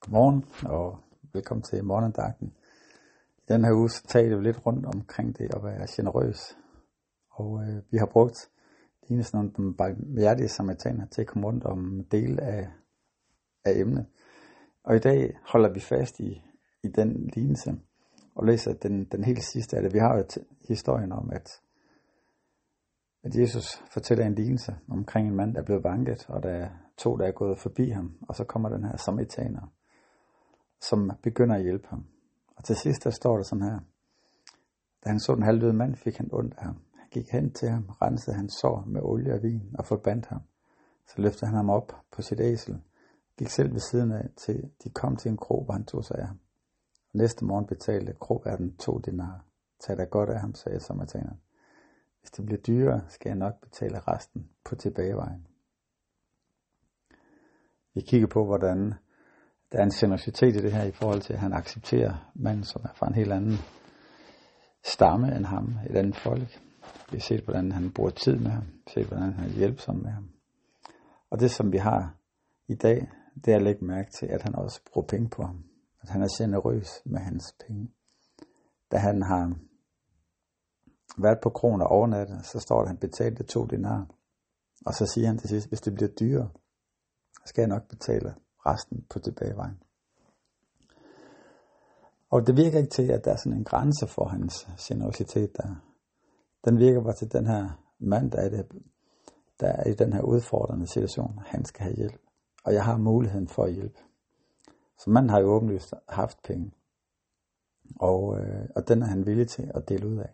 Godmorgen 0.00 0.44
og 0.64 0.98
velkommen 1.32 1.62
til 1.62 1.84
morgendagten. 1.84 2.54
I 3.38 3.52
den 3.52 3.64
her 3.64 3.72
uge 3.72 3.90
så 3.90 4.06
taler 4.06 4.36
vi 4.36 4.44
lidt 4.44 4.66
rundt 4.66 4.86
omkring 4.86 5.38
det 5.38 5.54
at 5.54 5.64
være 5.64 5.86
generøs. 5.96 6.56
Og 7.30 7.62
øh, 7.62 7.82
vi 7.90 7.98
har 7.98 8.06
brugt 8.06 8.50
lignelsen 9.08 9.38
om 9.38 9.50
den 9.50 9.74
barmhjertige 9.74 10.48
samaritaner 10.48 11.06
til 11.06 11.20
at 11.20 11.26
komme 11.26 11.46
rundt 11.46 11.64
om 11.64 12.04
del 12.10 12.40
af, 12.40 12.68
af 13.64 13.72
emnet. 13.76 14.06
Og 14.84 14.96
i 14.96 14.98
dag 14.98 15.38
holder 15.52 15.72
vi 15.72 15.80
fast 15.80 16.20
i, 16.20 16.42
i 16.82 16.88
den 16.88 17.30
lignelse 17.34 17.80
og 18.34 18.46
læser 18.46 18.72
den, 18.72 19.04
den 19.04 19.24
helt 19.24 19.44
sidste 19.44 19.76
af 19.76 19.82
det. 19.82 19.94
Vi 19.94 19.98
har 19.98 20.16
jo 20.16 20.24
historien 20.68 21.12
om, 21.12 21.30
at, 21.32 21.50
at 23.22 23.36
Jesus 23.36 23.82
fortæller 23.92 24.26
en 24.26 24.34
lignelse 24.34 24.76
omkring 24.88 25.28
en 25.28 25.36
mand, 25.36 25.54
der 25.54 25.60
er 25.60 25.64
blevet 25.64 25.84
vanket, 25.84 26.26
og 26.28 26.42
der 26.42 26.50
er 26.50 26.68
to, 26.96 27.16
der 27.16 27.26
er 27.26 27.32
gået 27.32 27.58
forbi 27.58 27.90
ham, 27.90 28.18
og 28.28 28.34
så 28.34 28.44
kommer 28.44 28.68
den 28.68 28.84
her 28.84 28.96
samaritaner 28.96 29.72
som 30.80 31.12
begynder 31.22 31.56
at 31.56 31.62
hjælpe 31.62 31.88
ham. 31.88 32.06
Og 32.56 32.64
til 32.64 32.76
sidst 32.76 33.04
der 33.04 33.10
står 33.10 33.36
der 33.36 33.42
sådan 33.42 33.64
her. 33.64 33.80
Da 35.04 35.08
han 35.08 35.20
så 35.20 35.34
den 35.34 35.42
halvdøde 35.42 35.72
mand, 35.72 35.96
fik 35.96 36.16
han 36.16 36.28
ondt 36.32 36.54
af 36.58 36.64
ham. 36.64 36.76
Han 36.94 37.08
gik 37.10 37.30
hen 37.30 37.52
til 37.52 37.68
ham, 37.68 37.84
rensede 38.02 38.36
hans 38.36 38.52
sår 38.52 38.84
med 38.86 39.00
olie 39.02 39.34
og 39.34 39.42
vin 39.42 39.74
og 39.78 39.86
forbandt 39.86 40.26
ham. 40.26 40.40
Så 41.06 41.22
løftede 41.22 41.46
han 41.46 41.56
ham 41.56 41.70
op 41.70 41.92
på 42.10 42.22
sit 42.22 42.40
æsel, 42.40 42.80
gik 43.38 43.48
selv 43.48 43.72
ved 43.72 43.80
siden 43.80 44.12
af, 44.12 44.28
til 44.36 44.70
de 44.84 44.90
kom 44.90 45.16
til 45.16 45.30
en 45.30 45.36
krog, 45.36 45.64
hvor 45.64 45.72
han 45.72 45.84
tog 45.84 46.04
sig 46.04 46.18
af 46.18 46.26
ham. 46.26 46.38
Og 47.12 47.18
næste 47.18 47.44
morgen 47.44 47.66
betalte 47.66 48.12
krogværden 48.20 48.76
to 48.76 48.98
dinar. 48.98 49.44
Tag 49.80 49.96
dig 49.96 50.10
godt 50.10 50.30
af 50.30 50.40
ham, 50.40 50.54
sagde 50.54 50.80
samaritaneren. 50.80 51.40
Hvis 52.20 52.30
det 52.30 52.46
bliver 52.46 52.60
dyrere, 52.60 53.00
skal 53.08 53.30
jeg 53.30 53.36
nok 53.36 53.60
betale 53.60 53.98
resten 53.98 54.48
på 54.64 54.74
tilbagevejen. 54.74 55.46
Vi 57.94 58.00
kigger 58.00 58.26
på, 58.26 58.44
hvordan 58.44 58.94
der 59.72 59.78
er 59.78 59.82
en 59.82 59.90
generositet 59.90 60.56
i 60.56 60.62
det 60.62 60.72
her 60.72 60.84
i 60.84 60.92
forhold 60.92 61.20
til, 61.20 61.32
at 61.32 61.38
han 61.38 61.52
accepterer 61.52 62.30
manden, 62.34 62.64
som 62.64 62.82
er 62.84 62.92
fra 62.94 63.06
en 63.08 63.14
helt 63.14 63.32
anden 63.32 63.58
stamme 64.84 65.36
end 65.36 65.44
ham, 65.44 65.78
et 65.90 65.96
andet 65.96 66.16
folk. 66.16 66.60
Vi 67.10 67.16
har 67.16 67.20
set, 67.20 67.44
hvordan 67.44 67.72
han 67.72 67.92
bruger 67.92 68.10
tid 68.10 68.36
med 68.36 68.50
ham. 68.50 68.62
Vi 68.62 68.82
har 68.86 68.92
set, 68.92 69.06
hvordan 69.06 69.32
han 69.32 69.44
er 69.50 69.52
hjælpsom 69.52 69.96
med 69.96 70.10
ham. 70.10 70.30
Og 71.30 71.40
det, 71.40 71.50
som 71.50 71.72
vi 71.72 71.76
har 71.78 72.14
i 72.68 72.74
dag, 72.74 73.08
det 73.44 73.52
er 73.52 73.56
at 73.56 73.62
lægge 73.62 73.84
mærke 73.84 74.10
til, 74.10 74.26
at 74.26 74.42
han 74.42 74.54
også 74.54 74.80
bruger 74.92 75.06
penge 75.06 75.28
på 75.28 75.42
ham. 75.42 75.64
At 76.02 76.08
han 76.08 76.22
er 76.22 76.28
generøs 76.38 77.02
med 77.04 77.20
hans 77.20 77.54
penge. 77.66 77.90
Da 78.92 78.96
han 78.96 79.22
har 79.22 79.54
været 81.18 81.38
på 81.42 81.50
kroner 81.50 81.84
og 81.84 81.90
overnattet, 81.90 82.46
så 82.46 82.60
står 82.60 82.76
der, 82.76 82.82
at 82.82 82.88
han 82.88 82.96
betalte 82.96 83.44
to 83.44 83.66
dinar. 83.66 84.06
Og 84.86 84.94
så 84.94 85.06
siger 85.06 85.26
han 85.26 85.38
til 85.38 85.48
sidst, 85.48 85.68
hvis 85.68 85.80
det 85.80 85.94
bliver 85.94 86.10
dyrere, 86.20 86.50
skal 87.46 87.62
jeg 87.62 87.68
nok 87.68 87.88
betale 87.88 88.34
resten 88.66 89.06
på 89.10 89.18
tilbagevejen. 89.18 89.82
Og 92.30 92.46
det 92.46 92.56
virker 92.56 92.78
ikke 92.78 92.90
til, 92.90 93.12
at 93.12 93.24
der 93.24 93.32
er 93.32 93.36
sådan 93.36 93.58
en 93.58 93.64
grænse 93.64 94.06
for 94.06 94.24
hans 94.24 94.68
generositet 94.88 95.56
der. 95.56 95.74
Den 96.64 96.78
virker 96.78 97.02
bare 97.02 97.14
til 97.14 97.32
den 97.32 97.46
her 97.46 97.68
mand, 97.98 98.30
der 98.30 98.38
er, 98.38 98.48
det, 98.48 98.66
der 99.60 99.68
er 99.68 99.90
i 99.90 99.94
den 99.94 100.12
her 100.12 100.22
udfordrende 100.22 100.86
situation. 100.86 101.38
Han 101.46 101.64
skal 101.64 101.82
have 101.82 101.96
hjælp. 101.96 102.20
Og 102.64 102.74
jeg 102.74 102.84
har 102.84 102.98
muligheden 102.98 103.48
for 103.48 103.64
at 103.64 103.72
hjælpe. 103.72 103.98
Så 104.98 105.10
manden 105.10 105.30
har 105.30 105.40
jo 105.40 105.46
åbenlyst 105.46 105.94
haft 106.08 106.42
penge. 106.42 106.72
Og, 108.00 108.38
øh, 108.38 108.68
og 108.76 108.88
den 108.88 109.02
er 109.02 109.06
han 109.06 109.26
villig 109.26 109.48
til 109.48 109.70
at 109.74 109.88
dele 109.88 110.08
ud 110.08 110.18
af. 110.18 110.30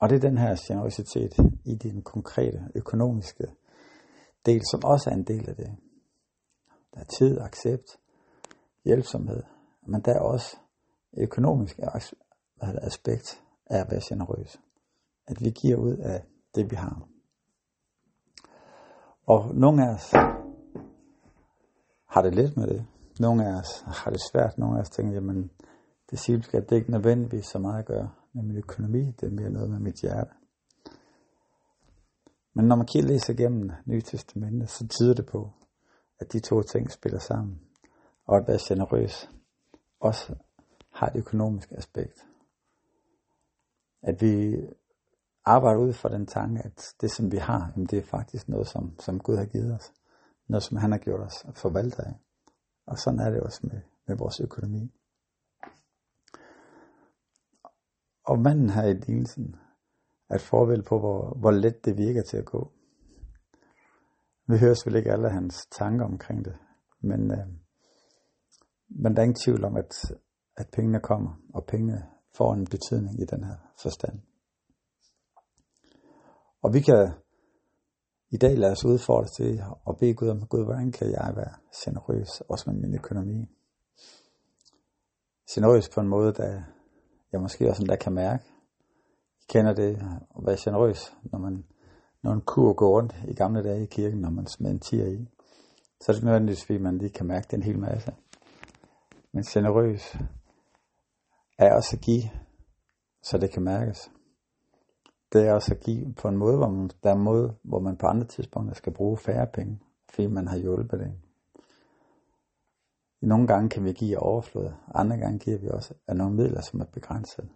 Og 0.00 0.08
det 0.08 0.16
er 0.16 0.28
den 0.28 0.38
her 0.38 0.56
generositet 0.68 1.36
i 1.64 1.74
den 1.74 2.02
konkrete 2.02 2.68
økonomiske 2.74 3.46
del, 4.46 4.60
som 4.70 4.80
også 4.84 5.10
er 5.10 5.14
en 5.14 5.24
del 5.24 5.48
af 5.48 5.56
det. 5.56 5.76
Der 6.98 7.04
er 7.04 7.08
tid, 7.18 7.40
accept, 7.40 7.98
hjælpsomhed. 8.84 9.42
Men 9.86 10.00
der 10.00 10.14
er 10.14 10.20
også 10.20 10.56
økonomisk 11.16 11.78
aspekt 12.60 13.42
af 13.66 13.80
at 13.80 13.90
være 13.90 14.00
generøs. 14.08 14.60
At 15.26 15.36
vi 15.40 15.50
giver 15.50 15.76
ud 15.76 15.96
af 15.96 16.24
det, 16.54 16.70
vi 16.70 16.76
har. 16.76 17.08
Og 19.26 19.54
nogle 19.54 19.86
af 19.86 19.94
os 19.94 20.10
har 22.06 22.22
det 22.22 22.34
let 22.34 22.56
med 22.56 22.66
det. 22.66 22.86
Nogle 23.20 23.46
af 23.46 23.60
os 23.60 23.80
har 23.86 24.10
det 24.10 24.20
svært. 24.32 24.58
Nogle 24.58 24.76
af 24.76 24.80
os 24.80 24.90
tænker, 24.90 25.12
jamen, 25.12 25.50
det 26.10 26.18
siger, 26.18 26.38
at 26.54 26.70
det 26.70 26.76
ikke 26.76 26.90
nødvendigvis 26.90 27.46
så 27.46 27.58
meget 27.58 27.78
at 27.78 27.86
gøre 27.86 28.10
med 28.32 28.42
min 28.42 28.56
økonomi. 28.56 29.12
Det 29.20 29.22
er 29.22 29.30
mere 29.30 29.50
noget 29.50 29.70
med 29.70 29.78
mit 29.78 30.00
hjerte. 30.00 30.30
Men 32.54 32.64
når 32.64 32.76
man 32.76 32.86
kigger 32.86 33.08
læser 33.08 33.32
igennem 33.32 33.70
Nye 33.86 34.00
Testamentet, 34.00 34.70
så 34.70 34.88
tyder 34.88 35.14
det 35.14 35.26
på, 35.26 35.50
at 36.20 36.32
de 36.32 36.40
to 36.40 36.62
ting 36.62 36.90
spiller 36.90 37.18
sammen. 37.18 37.60
Og 38.26 38.36
at 38.36 38.48
være 38.48 38.58
generøs 38.68 39.30
også 40.00 40.34
har 40.90 41.06
et 41.06 41.16
økonomisk 41.16 41.72
aspekt. 41.72 42.26
At 44.02 44.22
vi 44.22 44.56
arbejder 45.44 45.80
ud 45.80 45.92
fra 45.92 46.08
den 46.08 46.26
tanke, 46.26 46.62
at 46.64 46.94
det 47.00 47.10
som 47.10 47.32
vi 47.32 47.36
har, 47.36 47.72
jamen 47.76 47.86
det 47.86 47.98
er 47.98 48.02
faktisk 48.02 48.48
noget, 48.48 48.66
som, 48.66 48.98
som 49.00 49.20
Gud 49.20 49.36
har 49.36 49.44
givet 49.44 49.74
os. 49.74 49.92
Noget, 50.48 50.62
som 50.62 50.76
han 50.76 50.92
har 50.92 50.98
gjort 50.98 51.20
os 51.20 51.46
forvalter 51.54 52.04
af. 52.04 52.14
Og 52.86 52.98
sådan 52.98 53.20
er 53.20 53.30
det 53.30 53.40
også 53.40 53.60
med, 53.62 53.80
med 54.06 54.16
vores 54.16 54.40
økonomi. 54.40 54.92
Og 58.24 58.38
manden 58.38 58.70
her 58.70 58.84
i 58.84 58.94
lignelsen 58.94 59.56
er 60.30 60.34
et 60.34 60.40
forvælde 60.40 60.82
på, 60.82 60.98
hvor, 60.98 61.34
hvor 61.34 61.50
let 61.50 61.84
det 61.84 61.98
virker 61.98 62.22
til 62.22 62.36
at 62.36 62.44
gå. 62.44 62.72
Vi 64.50 64.58
hører 64.58 64.74
selvfølgelig 64.74 65.00
ikke 65.00 65.12
alle 65.12 65.30
hans 65.30 65.66
tanker 65.78 66.04
omkring 66.04 66.44
det, 66.44 66.56
men, 67.00 67.30
øh, 67.30 67.46
men 68.88 69.12
der 69.12 69.18
er 69.18 69.24
ingen 69.24 69.42
tvivl 69.44 69.64
om, 69.64 69.76
at, 69.76 69.92
at 70.56 70.66
pengene 70.72 71.00
kommer, 71.00 71.30
og 71.54 71.64
pengene 71.66 72.06
får 72.36 72.54
en 72.54 72.66
betydning 72.66 73.20
i 73.20 73.24
den 73.24 73.44
her 73.44 73.56
forstand. 73.82 74.20
Og 76.62 76.74
vi 76.74 76.80
kan 76.80 77.12
i 78.30 78.36
dag 78.36 78.58
lade 78.58 78.72
os 78.72 78.84
udfordre 78.84 79.28
til 79.28 79.62
at 79.88 79.96
bede 80.00 80.14
Gud 80.14 80.28
om, 80.28 80.46
Gud, 80.46 80.64
hvordan 80.64 80.92
kan 80.92 81.10
jeg 81.10 81.32
være 81.36 81.54
generøs, 81.84 82.40
også 82.40 82.70
med 82.70 82.80
min 82.80 82.94
økonomi? 82.94 83.46
Generøs 85.54 85.88
på 85.88 86.00
en 86.00 86.08
måde, 86.08 86.32
der 86.32 86.62
jeg 87.32 87.40
måske 87.40 87.68
også 87.70 87.84
der 87.84 87.96
kan 87.96 88.12
mærke. 88.12 88.44
I 89.40 89.44
kender 89.48 89.74
det 89.74 89.90
at 90.36 90.46
være 90.46 90.56
generøs, 90.64 91.16
når 91.22 91.38
man 91.38 91.64
når 92.22 92.32
en 92.32 92.40
kur 92.40 92.72
går 92.72 92.90
rundt 92.90 93.14
i 93.28 93.34
gamle 93.34 93.62
dage 93.62 93.82
i 93.82 93.86
kirken, 93.86 94.20
når 94.20 94.30
man 94.30 94.46
smed 94.46 94.70
en 94.70 94.80
tier 94.80 95.06
i, 95.06 95.28
så 96.00 96.12
er 96.12 96.14
det 96.14 96.24
nødvendigvis, 96.24 96.64
fordi 96.64 96.78
man 96.78 96.98
lige 96.98 97.10
kan 97.10 97.26
mærke 97.26 97.46
den 97.50 97.62
hel 97.62 97.78
masse. 97.78 98.14
Men 99.32 99.42
generøs 99.44 100.16
er 101.58 101.74
også 101.74 101.96
at 101.96 102.02
give, 102.02 102.22
så 103.22 103.38
det 103.38 103.50
kan 103.50 103.62
mærkes. 103.62 104.10
Det 105.32 105.46
er 105.46 105.52
også 105.52 105.74
at 105.74 105.80
give 105.80 106.14
på 106.14 106.28
en 106.28 106.36
måde, 106.36 106.56
hvor 106.56 106.68
man, 106.68 106.90
der 107.02 107.10
er 107.10 107.14
en 107.14 107.22
måde, 107.22 107.54
hvor 107.62 107.80
man 107.80 107.96
på 107.96 108.06
andre 108.06 108.26
tidspunkter 108.26 108.74
skal 108.74 108.92
bruge 108.92 109.16
færre 109.16 109.46
penge, 109.46 109.80
fordi 110.10 110.26
man 110.26 110.48
har 110.48 110.56
hjulpet 110.56 111.00
det. 111.00 111.12
I 113.20 113.26
nogle 113.26 113.46
gange 113.46 113.68
kan 113.68 113.84
vi 113.84 113.92
give 113.92 114.18
overflod, 114.18 114.70
andre 114.94 115.16
gange 115.16 115.38
giver 115.38 115.58
vi 115.58 115.68
også 115.68 115.94
af 116.06 116.16
nogle 116.16 116.36
midler, 116.36 116.60
som 116.60 116.80
er 116.80 116.84
begrænset. 116.84 117.48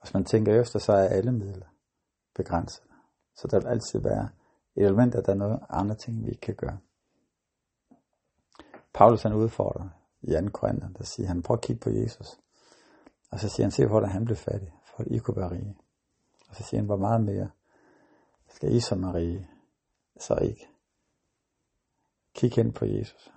Hvis 0.00 0.14
man 0.14 0.24
tænker 0.24 0.60
efter, 0.60 0.78
så 0.78 0.92
er 0.92 1.08
alle 1.08 1.32
midler 1.32 1.66
begrænset. 2.34 2.91
Så 3.34 3.48
der 3.48 3.60
vil 3.60 3.68
altid 3.68 4.00
være 4.00 4.28
et 4.76 4.84
element, 4.84 5.14
at 5.14 5.26
der 5.26 5.32
er 5.32 5.36
noget 5.36 5.60
andre 5.68 5.94
ting, 5.94 6.24
vi 6.24 6.28
ikke 6.28 6.40
kan 6.40 6.54
gøre. 6.54 6.78
Paulus 8.94 9.22
han 9.22 9.32
udfordrer 9.32 9.88
i 10.22 10.32
2. 10.32 10.50
Korinther, 10.52 10.88
der 10.88 11.04
siger 11.04 11.26
han, 11.26 11.42
prøv 11.42 11.54
at 11.54 11.60
kigge 11.60 11.80
på 11.80 11.90
Jesus. 11.90 12.38
Og 13.30 13.40
så 13.40 13.48
siger 13.48 13.64
han, 13.64 13.70
se 13.70 13.86
hvordan 13.86 14.10
han 14.10 14.24
blev 14.24 14.36
fattig, 14.36 14.72
for 14.84 15.02
at 15.02 15.08
I 15.10 15.18
kunne 15.18 15.36
være 15.36 15.50
rige. 15.50 15.76
Og 16.48 16.56
så 16.56 16.62
siger 16.62 16.80
han, 16.80 16.86
hvor 16.86 16.96
meget 16.96 17.24
mere 17.24 17.50
skal 18.48 18.72
I 18.72 18.80
som 18.80 19.04
er 19.04 19.14
rige, 19.14 19.50
så 20.20 20.34
ikke. 20.34 20.68
Kig 22.34 22.52
hen 22.52 22.72
på 22.72 22.84
Jesus 22.84 23.32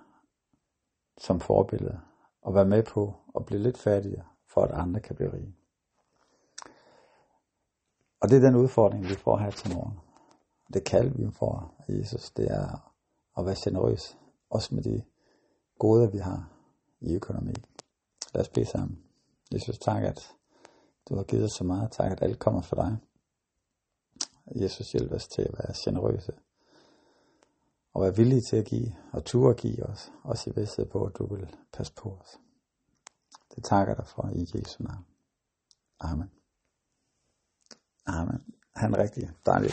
som 1.18 1.40
forbillede, 1.40 2.00
og 2.42 2.54
være 2.54 2.64
med 2.64 2.82
på 2.82 3.14
at 3.36 3.46
blive 3.46 3.62
lidt 3.62 3.78
fattigere, 3.78 4.24
for 4.46 4.64
at 4.64 4.70
andre 4.70 5.00
kan 5.00 5.16
blive 5.16 5.32
rige. 5.32 5.56
Og 8.20 8.30
det 8.30 8.36
er 8.36 8.40
den 8.40 8.56
udfordring, 8.56 9.04
vi 9.04 9.14
får 9.14 9.38
her 9.38 9.50
til 9.50 9.74
morgen. 9.74 9.98
Det 10.72 10.84
kald, 10.84 11.10
vi 11.10 11.32
får 11.32 11.74
af 11.78 11.92
Jesus, 11.92 12.30
det 12.30 12.50
er 12.50 12.92
at 13.38 13.46
være 13.46 13.56
generøs, 13.64 14.18
også 14.50 14.74
med 14.74 14.82
de 14.82 15.02
gode, 15.78 16.12
vi 16.12 16.18
har 16.18 16.52
i 17.00 17.14
økonomi. 17.14 17.54
Lad 18.34 18.42
os 18.42 18.48
bede 18.48 18.66
sammen. 18.66 18.98
Jesus, 19.54 19.78
tak, 19.78 20.02
at 20.02 20.34
du 21.08 21.16
har 21.16 21.22
givet 21.22 21.44
os 21.44 21.52
så 21.52 21.64
meget. 21.64 21.92
Tak, 21.92 22.12
at 22.12 22.22
alt 22.22 22.38
kommer 22.38 22.62
fra 22.62 22.76
dig. 22.76 22.98
Jesus, 24.62 24.92
hjælp 24.92 25.12
os 25.12 25.28
til 25.28 25.42
at 25.42 25.52
være 25.52 25.74
generøse. 25.84 26.32
Og 27.94 28.02
være 28.02 28.16
villige 28.16 28.42
til 28.50 28.56
at 28.56 28.64
give, 28.64 28.96
og 29.12 29.24
turde 29.24 29.50
at 29.50 29.56
give 29.56 29.86
os. 29.86 30.12
Også 30.24 30.50
i 30.50 30.52
vidsthed 30.56 30.86
på, 30.86 31.04
at 31.04 31.12
du 31.18 31.34
vil 31.34 31.56
passe 31.72 31.92
på 31.94 32.18
os. 32.20 32.38
Det 33.54 33.64
takker 33.64 33.94
dig 33.94 34.06
for 34.06 34.30
i 34.34 34.40
Jesu 34.40 34.82
navn. 34.82 35.04
Amen. 36.00 36.30
Amen. 38.06 38.40
Han 38.76 38.94
er 38.94 38.98
rigtig 38.98 39.30
dejlig. 39.46 39.72